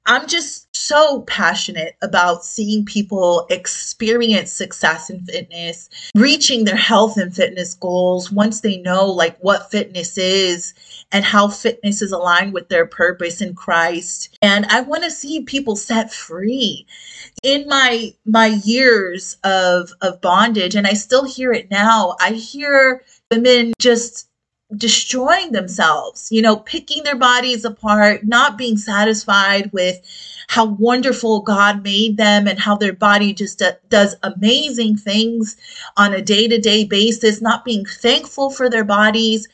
I'm 0.06 0.28
just 0.28 0.75
so 0.86 1.22
passionate 1.22 1.96
about 2.02 2.46
seeing 2.46 2.86
people 2.86 3.48
experience 3.50 4.52
success 4.52 5.10
in 5.10 5.20
fitness, 5.22 5.90
reaching 6.14 6.64
their 6.64 6.76
health 6.76 7.18
and 7.18 7.36
fitness 7.36 7.74
goals 7.74 8.32
once 8.32 8.62
they 8.62 8.78
know 8.78 9.06
like 9.06 9.38
what 9.40 9.72
fitness 9.72 10.18
is 10.18 10.74
and 11.12 11.26
how 11.26 11.48
fitness 11.48 12.02
is 12.02 12.12
aligned 12.12 12.54
with 12.54 12.70
their 12.70 12.86
purpose 12.86 13.42
in 13.42 13.56
Christ. 13.56 14.38
And 14.42 14.66
I 14.68 14.82
want 14.82 15.04
to 15.04 15.12
see 15.12 15.42
people 15.42 15.76
set 15.76 16.14
free 16.14 16.86
in 17.44 17.68
my 17.68 18.14
my 18.26 18.48
years 18.64 19.38
of 19.44 19.92
of 20.02 20.22
bondage 20.22 20.76
and 20.76 20.86
I 20.86 20.94
still 20.94 21.26
hear 21.26 21.52
it 21.52 21.72
now. 21.72 22.16
I 22.20 22.32
hear 22.32 23.02
women 23.32 23.74
just 23.80 24.30
destroying 24.76 25.52
themselves, 25.52 26.28
you 26.32 26.42
know, 26.42 26.58
picking 26.58 27.04
their 27.04 27.16
bodies 27.16 27.66
apart, 27.66 28.26
not 28.26 28.58
being 28.58 28.78
satisfied 28.78 29.72
with 29.72 30.00
how 30.48 30.66
wonderful 30.66 31.42
God 31.42 31.84
made 31.84 32.18
them 32.18 32.48
and 32.48 32.60
how 32.60 32.76
their 32.76 32.94
body 32.94 33.34
just 33.34 33.62
does 33.90 34.16
amazing 34.24 34.98
things 34.98 35.58
on 35.98 36.14
a 36.14 36.22
day 36.22 36.48
to 36.48 36.60
day 36.60 36.84
basis, 36.84 37.42
not 37.42 37.66
being 37.66 37.86
thankful 37.86 38.50
for 38.50 38.70
their 38.70 38.84
bodies. 38.84 39.48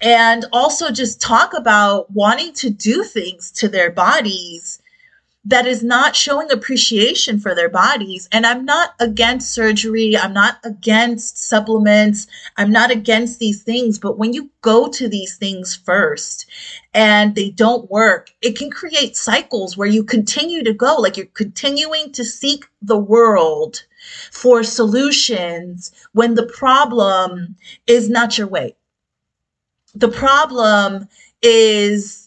And 0.00 0.44
also 0.52 0.90
just 0.90 1.20
talk 1.20 1.54
about 1.54 2.10
wanting 2.10 2.52
to 2.54 2.70
do 2.70 3.04
things 3.04 3.52
to 3.52 3.68
their 3.68 3.90
bodies 3.90 4.81
that 5.44 5.66
is 5.66 5.82
not 5.82 6.14
showing 6.14 6.50
appreciation 6.50 7.40
for 7.40 7.54
their 7.54 7.68
bodies. 7.68 8.28
And 8.30 8.46
I'm 8.46 8.64
not 8.64 8.94
against 9.00 9.52
surgery. 9.52 10.16
I'm 10.16 10.32
not 10.32 10.58
against 10.62 11.36
supplements. 11.36 12.28
I'm 12.56 12.70
not 12.70 12.92
against 12.92 13.40
these 13.40 13.62
things. 13.62 13.98
But 13.98 14.18
when 14.18 14.32
you 14.32 14.50
go 14.60 14.88
to 14.88 15.08
these 15.08 15.36
things 15.36 15.74
first 15.74 16.46
and 16.94 17.34
they 17.34 17.50
don't 17.50 17.90
work, 17.90 18.30
it 18.40 18.56
can 18.56 18.70
create 18.70 19.16
cycles 19.16 19.76
where 19.76 19.88
you 19.88 20.04
continue 20.04 20.62
to 20.62 20.72
go, 20.72 20.94
like 20.94 21.16
you're 21.16 21.26
continuing 21.26 22.12
to 22.12 22.24
seek 22.24 22.64
the 22.80 22.98
world 22.98 23.84
for 24.30 24.62
solutions 24.62 25.90
when 26.12 26.34
the 26.34 26.46
problem 26.46 27.56
is 27.88 28.08
not 28.08 28.38
your 28.38 28.46
weight. 28.46 28.76
The 29.94 30.08
problem 30.08 31.08
is 31.42 32.21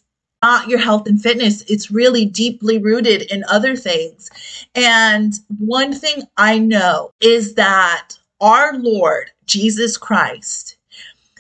not 0.46 0.68
your 0.68 0.78
health 0.78 1.08
and 1.08 1.20
fitness. 1.20 1.64
It's 1.68 1.90
really 1.90 2.24
deeply 2.24 2.78
rooted 2.78 3.24
in 3.32 3.44
other 3.50 3.76
things. 3.76 4.30
And 4.76 5.34
one 5.58 5.92
thing 5.92 6.22
I 6.38 6.60
know 6.60 7.10
is 7.20 7.56
that 7.56 8.10
our 8.40 8.78
Lord, 8.78 9.32
Jesus 9.48 9.98
Christ, 9.98 10.78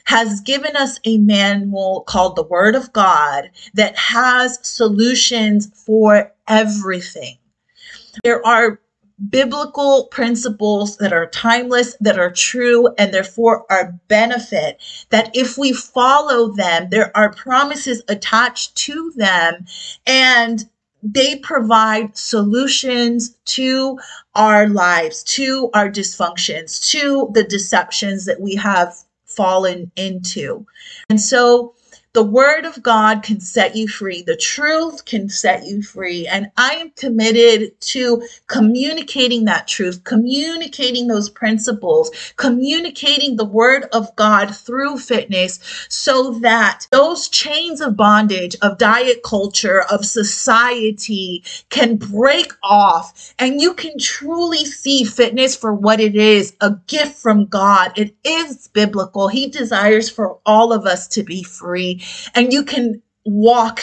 has 0.05 0.41
given 0.41 0.75
us 0.75 1.00
a 1.05 1.19
manual 1.19 2.03
called 2.07 2.35
the 2.35 2.50
Word 2.55 2.74
of 2.74 2.91
God 2.93 3.51
that 3.75 3.95
has 3.95 4.57
solutions 4.67 5.69
for 5.85 6.31
everything. 6.47 7.38
There 8.24 8.43
are 8.43 8.79
biblical 9.29 10.05
principles 10.05 10.98
that 10.98 11.13
are 11.13 11.27
timeless, 11.27 11.95
that 12.01 12.19
are 12.19 12.31
true, 12.31 12.89
and 12.98 13.13
therefore 13.13 13.65
are 13.69 13.93
benefit. 14.07 14.81
That 15.10 15.31
if 15.34 15.57
we 15.57 15.74
follow 15.74 16.51
them, 16.51 16.89
there 16.89 17.15
are 17.15 17.31
promises 17.31 18.01
attached 18.07 18.75
to 18.77 19.13
them, 19.15 19.65
and 20.05 20.69
they 21.01 21.38
provide 21.38 22.17
solutions 22.17 23.36
to 23.45 24.00
our 24.34 24.67
lives, 24.67 25.24
to 25.24 25.69
our 25.74 25.89
dysfunctions, 25.89 26.89
to 26.91 27.29
the 27.34 27.43
deceptions 27.43 28.25
that 28.25 28.41
we 28.41 28.55
have 28.55 28.95
fallen 29.25 29.91
into. 29.95 30.65
And 31.10 31.22
so 31.22 31.74
the 32.15 32.24
word 32.24 32.63
of 32.63 32.81
God 32.81 33.24
can 33.24 33.41
set 33.41 33.75
you 33.75 33.89
free. 33.89 34.22
The 34.22 34.38
truth 34.38 35.03
can 35.03 35.27
set 35.27 35.67
you 35.67 35.84
free. 35.84 36.25
And 36.25 36.50
I 36.55 36.75
am 36.75 36.91
committed 36.91 37.79
to 37.81 38.25
communicating 38.48 39.43
that 39.45 39.67
truth, 39.67 40.05
communicating 40.05 41.07
those 41.07 41.29
principles, 41.29 42.34
communicating 42.38 43.36
the 43.36 43.43
word 43.43 43.88
of 43.91 44.15
God 44.15 44.55
through 44.55 44.98
fitness 44.98 45.60
so 45.89 46.39
that 46.39 46.88
those 46.89 47.27
chains 47.27 47.81
of 47.81 47.98
bondage, 47.98 48.55
of 48.62 48.77
diet 48.77 49.22
culture, 49.22 49.81
of 49.91 50.05
society 50.05 51.43
can 51.69 51.98
break 51.98 52.53
off 52.63 53.34
and 53.39 53.60
you 53.60 53.74
can 53.74 54.00
truly 54.00 54.63
see 54.63 55.03
fitness 55.03 55.53
for 55.53 55.74
what 55.74 56.00
it 56.00 56.15
is 56.15 56.55
a 56.62 56.77
gift 56.88 57.17
from 57.17 57.45
God. 57.45 57.91
It 57.98 58.15
is 58.24 58.69
biblical. 58.69 59.27
He 59.27 59.48
desires 59.48 60.10
for 60.10 60.38
all 60.45 60.72
of 60.72 60.86
us 60.86 61.10
to 61.10 61.22
be 61.22 61.43
free 61.43 62.01
and 62.33 62.51
you 62.51 62.63
can 62.63 63.01
walk 63.25 63.81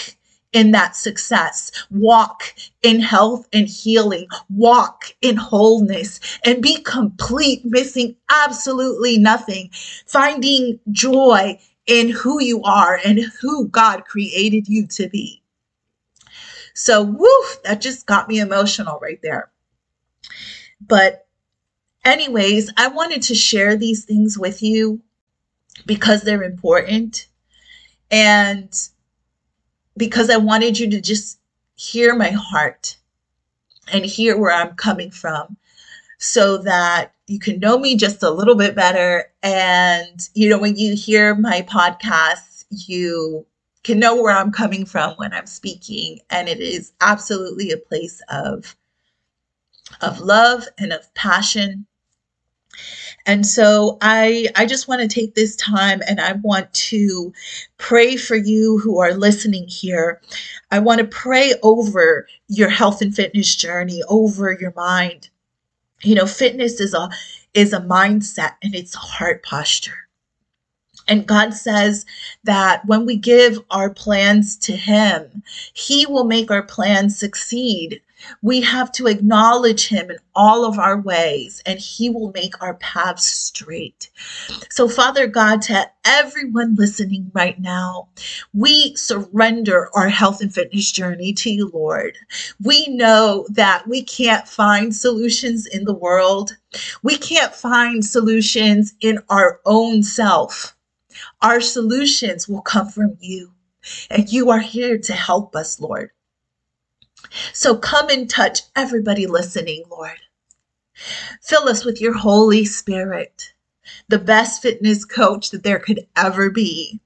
in 0.52 0.72
that 0.72 0.94
success, 0.94 1.72
walk 1.90 2.54
in 2.82 3.00
health 3.00 3.48
and 3.52 3.66
healing, 3.66 4.28
walk 4.50 5.14
in 5.22 5.36
wholeness, 5.36 6.20
and 6.44 6.62
be 6.62 6.76
complete, 6.82 7.64
missing 7.64 8.16
absolutely 8.28 9.18
nothing, 9.18 9.70
finding 10.06 10.78
joy 10.90 11.58
in 11.86 12.10
who 12.10 12.40
you 12.40 12.62
are 12.62 13.00
and 13.04 13.18
who 13.40 13.68
God 13.68 14.04
created 14.04 14.68
you 14.68 14.86
to 14.88 15.08
be. 15.08 15.42
So, 16.74 17.02
woof, 17.02 17.62
that 17.64 17.80
just 17.80 18.06
got 18.06 18.28
me 18.28 18.38
emotional 18.38 18.98
right 19.00 19.20
there. 19.22 19.50
But, 20.80 21.26
anyways, 22.04 22.70
I 22.76 22.88
wanted 22.88 23.22
to 23.22 23.34
share 23.34 23.76
these 23.76 24.04
things 24.04 24.38
with 24.38 24.62
you 24.62 25.02
because 25.86 26.22
they're 26.22 26.42
important 26.42 27.26
and 28.12 28.88
because 29.96 30.30
I 30.30 30.36
wanted 30.36 30.78
you 30.78 30.88
to 30.90 31.00
just 31.00 31.40
hear 31.74 32.14
my 32.14 32.30
heart 32.30 32.96
and 33.92 34.04
hear 34.04 34.38
where 34.38 34.52
I'm 34.52 34.74
coming 34.74 35.10
from 35.10 35.56
so 36.18 36.58
that 36.58 37.14
you 37.26 37.38
can 37.38 37.58
know 37.58 37.78
me 37.78 37.96
just 37.96 38.22
a 38.22 38.30
little 38.30 38.54
bit 38.54 38.76
better. 38.76 39.32
And, 39.42 40.28
you 40.34 40.48
know, 40.48 40.58
when 40.58 40.76
you 40.76 40.94
hear 40.94 41.34
my 41.34 41.62
podcast, 41.62 42.64
you 42.70 43.46
can 43.82 43.98
know 43.98 44.20
where 44.22 44.36
I'm 44.36 44.52
coming 44.52 44.84
from 44.84 45.14
when 45.16 45.32
I'm 45.32 45.46
speaking. 45.46 46.20
And 46.30 46.48
it 46.48 46.60
is 46.60 46.92
absolutely 47.00 47.70
a 47.72 47.76
place 47.76 48.20
of, 48.28 48.76
of 50.00 50.20
love 50.20 50.68
and 50.78 50.92
of 50.92 51.12
passion 51.14 51.86
and 53.26 53.46
so 53.46 53.98
I 54.00 54.48
I 54.56 54.66
just 54.66 54.88
want 54.88 55.00
to 55.00 55.08
take 55.08 55.34
this 55.34 55.56
time 55.56 56.00
and 56.08 56.20
I 56.20 56.32
want 56.32 56.72
to 56.74 57.32
pray 57.78 58.16
for 58.16 58.36
you 58.36 58.78
who 58.78 58.98
are 58.98 59.14
listening 59.14 59.66
here. 59.68 60.20
I 60.70 60.80
want 60.80 61.00
to 61.00 61.06
pray 61.06 61.54
over 61.62 62.26
your 62.48 62.68
health 62.68 63.00
and 63.00 63.14
fitness 63.14 63.54
journey, 63.54 64.02
over 64.08 64.52
your 64.52 64.72
mind. 64.76 65.28
You 66.02 66.16
know, 66.16 66.26
fitness 66.26 66.80
is 66.80 66.94
a 66.94 67.10
is 67.54 67.72
a 67.72 67.80
mindset 67.80 68.54
and 68.62 68.74
it's 68.74 68.94
a 68.94 68.98
heart 68.98 69.42
posture. 69.42 69.98
And 71.08 71.26
God 71.26 71.52
says 71.54 72.06
that 72.44 72.84
when 72.86 73.06
we 73.06 73.16
give 73.16 73.58
our 73.70 73.90
plans 73.90 74.56
to 74.58 74.76
Him, 74.76 75.42
He 75.74 76.06
will 76.06 76.24
make 76.24 76.50
our 76.50 76.62
plans 76.62 77.18
succeed. 77.18 78.00
We 78.42 78.60
have 78.62 78.92
to 78.92 79.06
acknowledge 79.06 79.88
him 79.88 80.10
in 80.10 80.18
all 80.34 80.64
of 80.64 80.78
our 80.78 81.00
ways, 81.00 81.62
and 81.66 81.78
he 81.78 82.10
will 82.10 82.32
make 82.32 82.60
our 82.62 82.74
paths 82.74 83.24
straight. 83.26 84.10
So, 84.70 84.88
Father 84.88 85.26
God, 85.26 85.62
to 85.62 85.90
everyone 86.04 86.74
listening 86.74 87.30
right 87.34 87.60
now, 87.60 88.08
we 88.54 88.94
surrender 88.96 89.88
our 89.94 90.08
health 90.08 90.40
and 90.40 90.52
fitness 90.52 90.90
journey 90.92 91.32
to 91.34 91.50
you, 91.50 91.70
Lord. 91.72 92.16
We 92.62 92.88
know 92.88 93.46
that 93.50 93.86
we 93.86 94.02
can't 94.02 94.48
find 94.48 94.94
solutions 94.94 95.66
in 95.66 95.84
the 95.84 95.94
world, 95.94 96.56
we 97.02 97.16
can't 97.16 97.54
find 97.54 98.04
solutions 98.04 98.94
in 99.00 99.18
our 99.28 99.60
own 99.64 100.02
self. 100.02 100.76
Our 101.42 101.60
solutions 101.60 102.48
will 102.48 102.62
come 102.62 102.88
from 102.88 103.16
you, 103.20 103.52
and 104.10 104.30
you 104.32 104.50
are 104.50 104.60
here 104.60 104.98
to 104.98 105.12
help 105.12 105.54
us, 105.54 105.80
Lord. 105.80 106.10
So 107.52 107.76
come 107.76 108.08
and 108.08 108.28
touch 108.28 108.62
everybody 108.76 109.26
listening, 109.26 109.84
Lord. 109.90 110.18
Fill 111.40 111.68
us 111.68 111.84
with 111.84 112.00
your 112.00 112.14
Holy 112.14 112.64
Spirit, 112.64 113.54
the 114.08 114.18
best 114.18 114.62
fitness 114.62 115.04
coach 115.04 115.50
that 115.50 115.62
there 115.62 115.78
could 115.78 116.06
ever 116.16 116.50
be, 116.50 117.00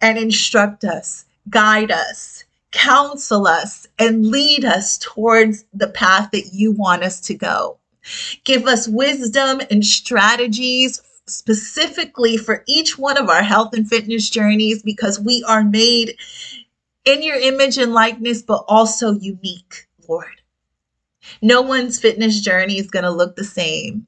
and 0.00 0.18
instruct 0.18 0.84
us, 0.84 1.24
guide 1.48 1.90
us, 1.90 2.44
counsel 2.70 3.46
us, 3.46 3.86
and 3.98 4.26
lead 4.26 4.64
us 4.64 4.98
towards 4.98 5.64
the 5.72 5.88
path 5.88 6.30
that 6.32 6.52
you 6.52 6.72
want 6.72 7.02
us 7.02 7.20
to 7.22 7.34
go. 7.34 7.78
Give 8.44 8.66
us 8.66 8.86
wisdom 8.86 9.62
and 9.70 9.84
strategies 9.84 11.00
specifically 11.26 12.36
for 12.36 12.62
each 12.66 12.98
one 12.98 13.16
of 13.16 13.30
our 13.30 13.42
health 13.42 13.72
and 13.72 13.88
fitness 13.88 14.28
journeys 14.28 14.82
because 14.82 15.18
we 15.18 15.42
are 15.48 15.64
made 15.64 16.16
in 17.04 17.22
your 17.22 17.36
image 17.36 17.78
and 17.78 17.92
likeness, 17.92 18.42
but 18.42 18.64
also 18.68 19.12
unique, 19.12 19.86
Lord. 20.08 20.40
No 21.42 21.62
one's 21.62 21.98
fitness 21.98 22.40
journey 22.40 22.78
is 22.78 22.90
going 22.90 23.04
to 23.04 23.10
look 23.10 23.36
the 23.36 23.44
same, 23.44 24.06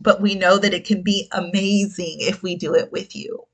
but 0.00 0.20
we 0.20 0.34
know 0.34 0.58
that 0.58 0.74
it 0.74 0.84
can 0.84 1.02
be 1.02 1.28
amazing 1.32 2.18
if 2.20 2.42
we 2.42 2.56
do 2.56 2.74
it 2.74 2.92
with 2.92 3.16
you. 3.16 3.46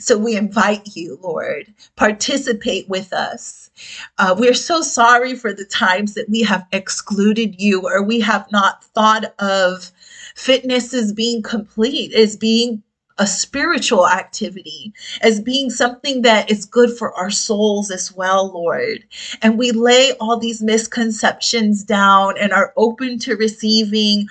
So 0.00 0.16
we 0.16 0.36
invite 0.36 0.96
you, 0.96 1.18
Lord, 1.22 1.74
participate 1.94 2.88
with 2.88 3.12
us. 3.12 3.70
Uh, 4.16 4.34
we're 4.38 4.54
so 4.54 4.80
sorry 4.80 5.34
for 5.34 5.52
the 5.52 5.66
times 5.66 6.14
that 6.14 6.28
we 6.28 6.42
have 6.42 6.66
excluded 6.72 7.60
you 7.60 7.82
or 7.82 8.02
we 8.02 8.20
have 8.20 8.50
not 8.50 8.82
thought 8.84 9.34
of 9.38 9.90
fitness 10.34 10.94
as 10.94 11.12
being 11.12 11.42
complete, 11.42 12.14
as 12.14 12.36
being 12.36 12.82
a 13.18 13.26
spiritual 13.26 14.08
activity, 14.08 14.92
as 15.20 15.40
being 15.40 15.70
something 15.70 16.22
that 16.22 16.50
is 16.50 16.64
good 16.64 16.96
for 16.96 17.12
our 17.14 17.30
souls 17.30 17.90
as 17.90 18.12
well, 18.12 18.52
Lord. 18.52 19.04
And 19.42 19.58
we 19.58 19.72
lay 19.72 20.12
all 20.20 20.38
these 20.38 20.62
misconceptions 20.62 21.84
down 21.84 22.34
and 22.38 22.52
are 22.52 22.72
open 22.76 23.18
to 23.20 23.36
receiving 23.36 24.28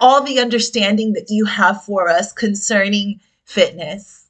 all 0.00 0.22
the 0.22 0.40
understanding 0.40 1.12
that 1.12 1.30
you 1.30 1.44
have 1.44 1.84
for 1.84 2.08
us 2.08 2.32
concerning 2.32 3.20
fitness. 3.44 4.28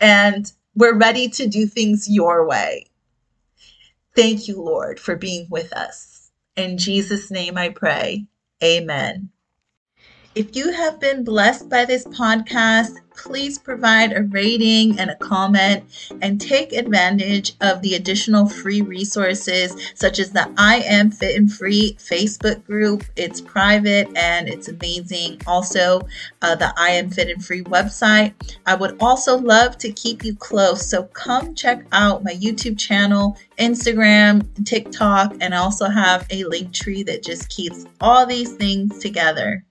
And 0.00 0.50
we're 0.74 0.96
ready 0.96 1.28
to 1.28 1.46
do 1.46 1.66
things 1.66 2.08
your 2.08 2.46
way. 2.46 2.86
Thank 4.16 4.48
you, 4.48 4.60
Lord, 4.60 4.98
for 4.98 5.16
being 5.16 5.46
with 5.50 5.72
us. 5.72 6.30
In 6.56 6.78
Jesus' 6.78 7.30
name 7.30 7.56
I 7.56 7.70
pray. 7.70 8.26
Amen. 8.62 9.30
If 10.34 10.56
you 10.56 10.72
have 10.72 10.98
been 10.98 11.24
blessed 11.24 11.68
by 11.68 11.84
this 11.84 12.06
podcast, 12.06 12.96
please 13.14 13.58
provide 13.58 14.16
a 14.16 14.22
rating 14.22 14.98
and 14.98 15.10
a 15.10 15.16
comment 15.16 15.84
and 16.22 16.40
take 16.40 16.72
advantage 16.72 17.54
of 17.60 17.82
the 17.82 17.96
additional 17.96 18.48
free 18.48 18.80
resources 18.80 19.76
such 19.94 20.18
as 20.18 20.30
the 20.30 20.50
I 20.56 20.76
Am 20.86 21.10
Fit 21.10 21.36
and 21.36 21.52
Free 21.52 21.98
Facebook 21.98 22.64
group. 22.64 23.04
It's 23.14 23.42
private 23.42 24.08
and 24.16 24.48
it's 24.48 24.68
amazing. 24.68 25.42
Also, 25.46 26.00
uh, 26.40 26.54
the 26.54 26.72
I 26.78 26.92
Am 26.92 27.10
Fit 27.10 27.28
and 27.28 27.44
Free 27.44 27.64
website. 27.64 28.32
I 28.64 28.74
would 28.74 28.96
also 29.02 29.36
love 29.36 29.76
to 29.78 29.92
keep 29.92 30.24
you 30.24 30.34
close, 30.34 30.88
so 30.88 31.02
come 31.02 31.54
check 31.54 31.84
out 31.92 32.24
my 32.24 32.32
YouTube 32.32 32.78
channel, 32.78 33.36
Instagram, 33.58 34.46
TikTok, 34.64 35.36
and 35.42 35.54
I 35.54 35.58
also 35.58 35.90
have 35.90 36.26
a 36.30 36.44
link 36.44 36.72
tree 36.72 37.02
that 37.02 37.22
just 37.22 37.50
keeps 37.50 37.84
all 38.00 38.24
these 38.24 38.54
things 38.54 38.98
together. 38.98 39.62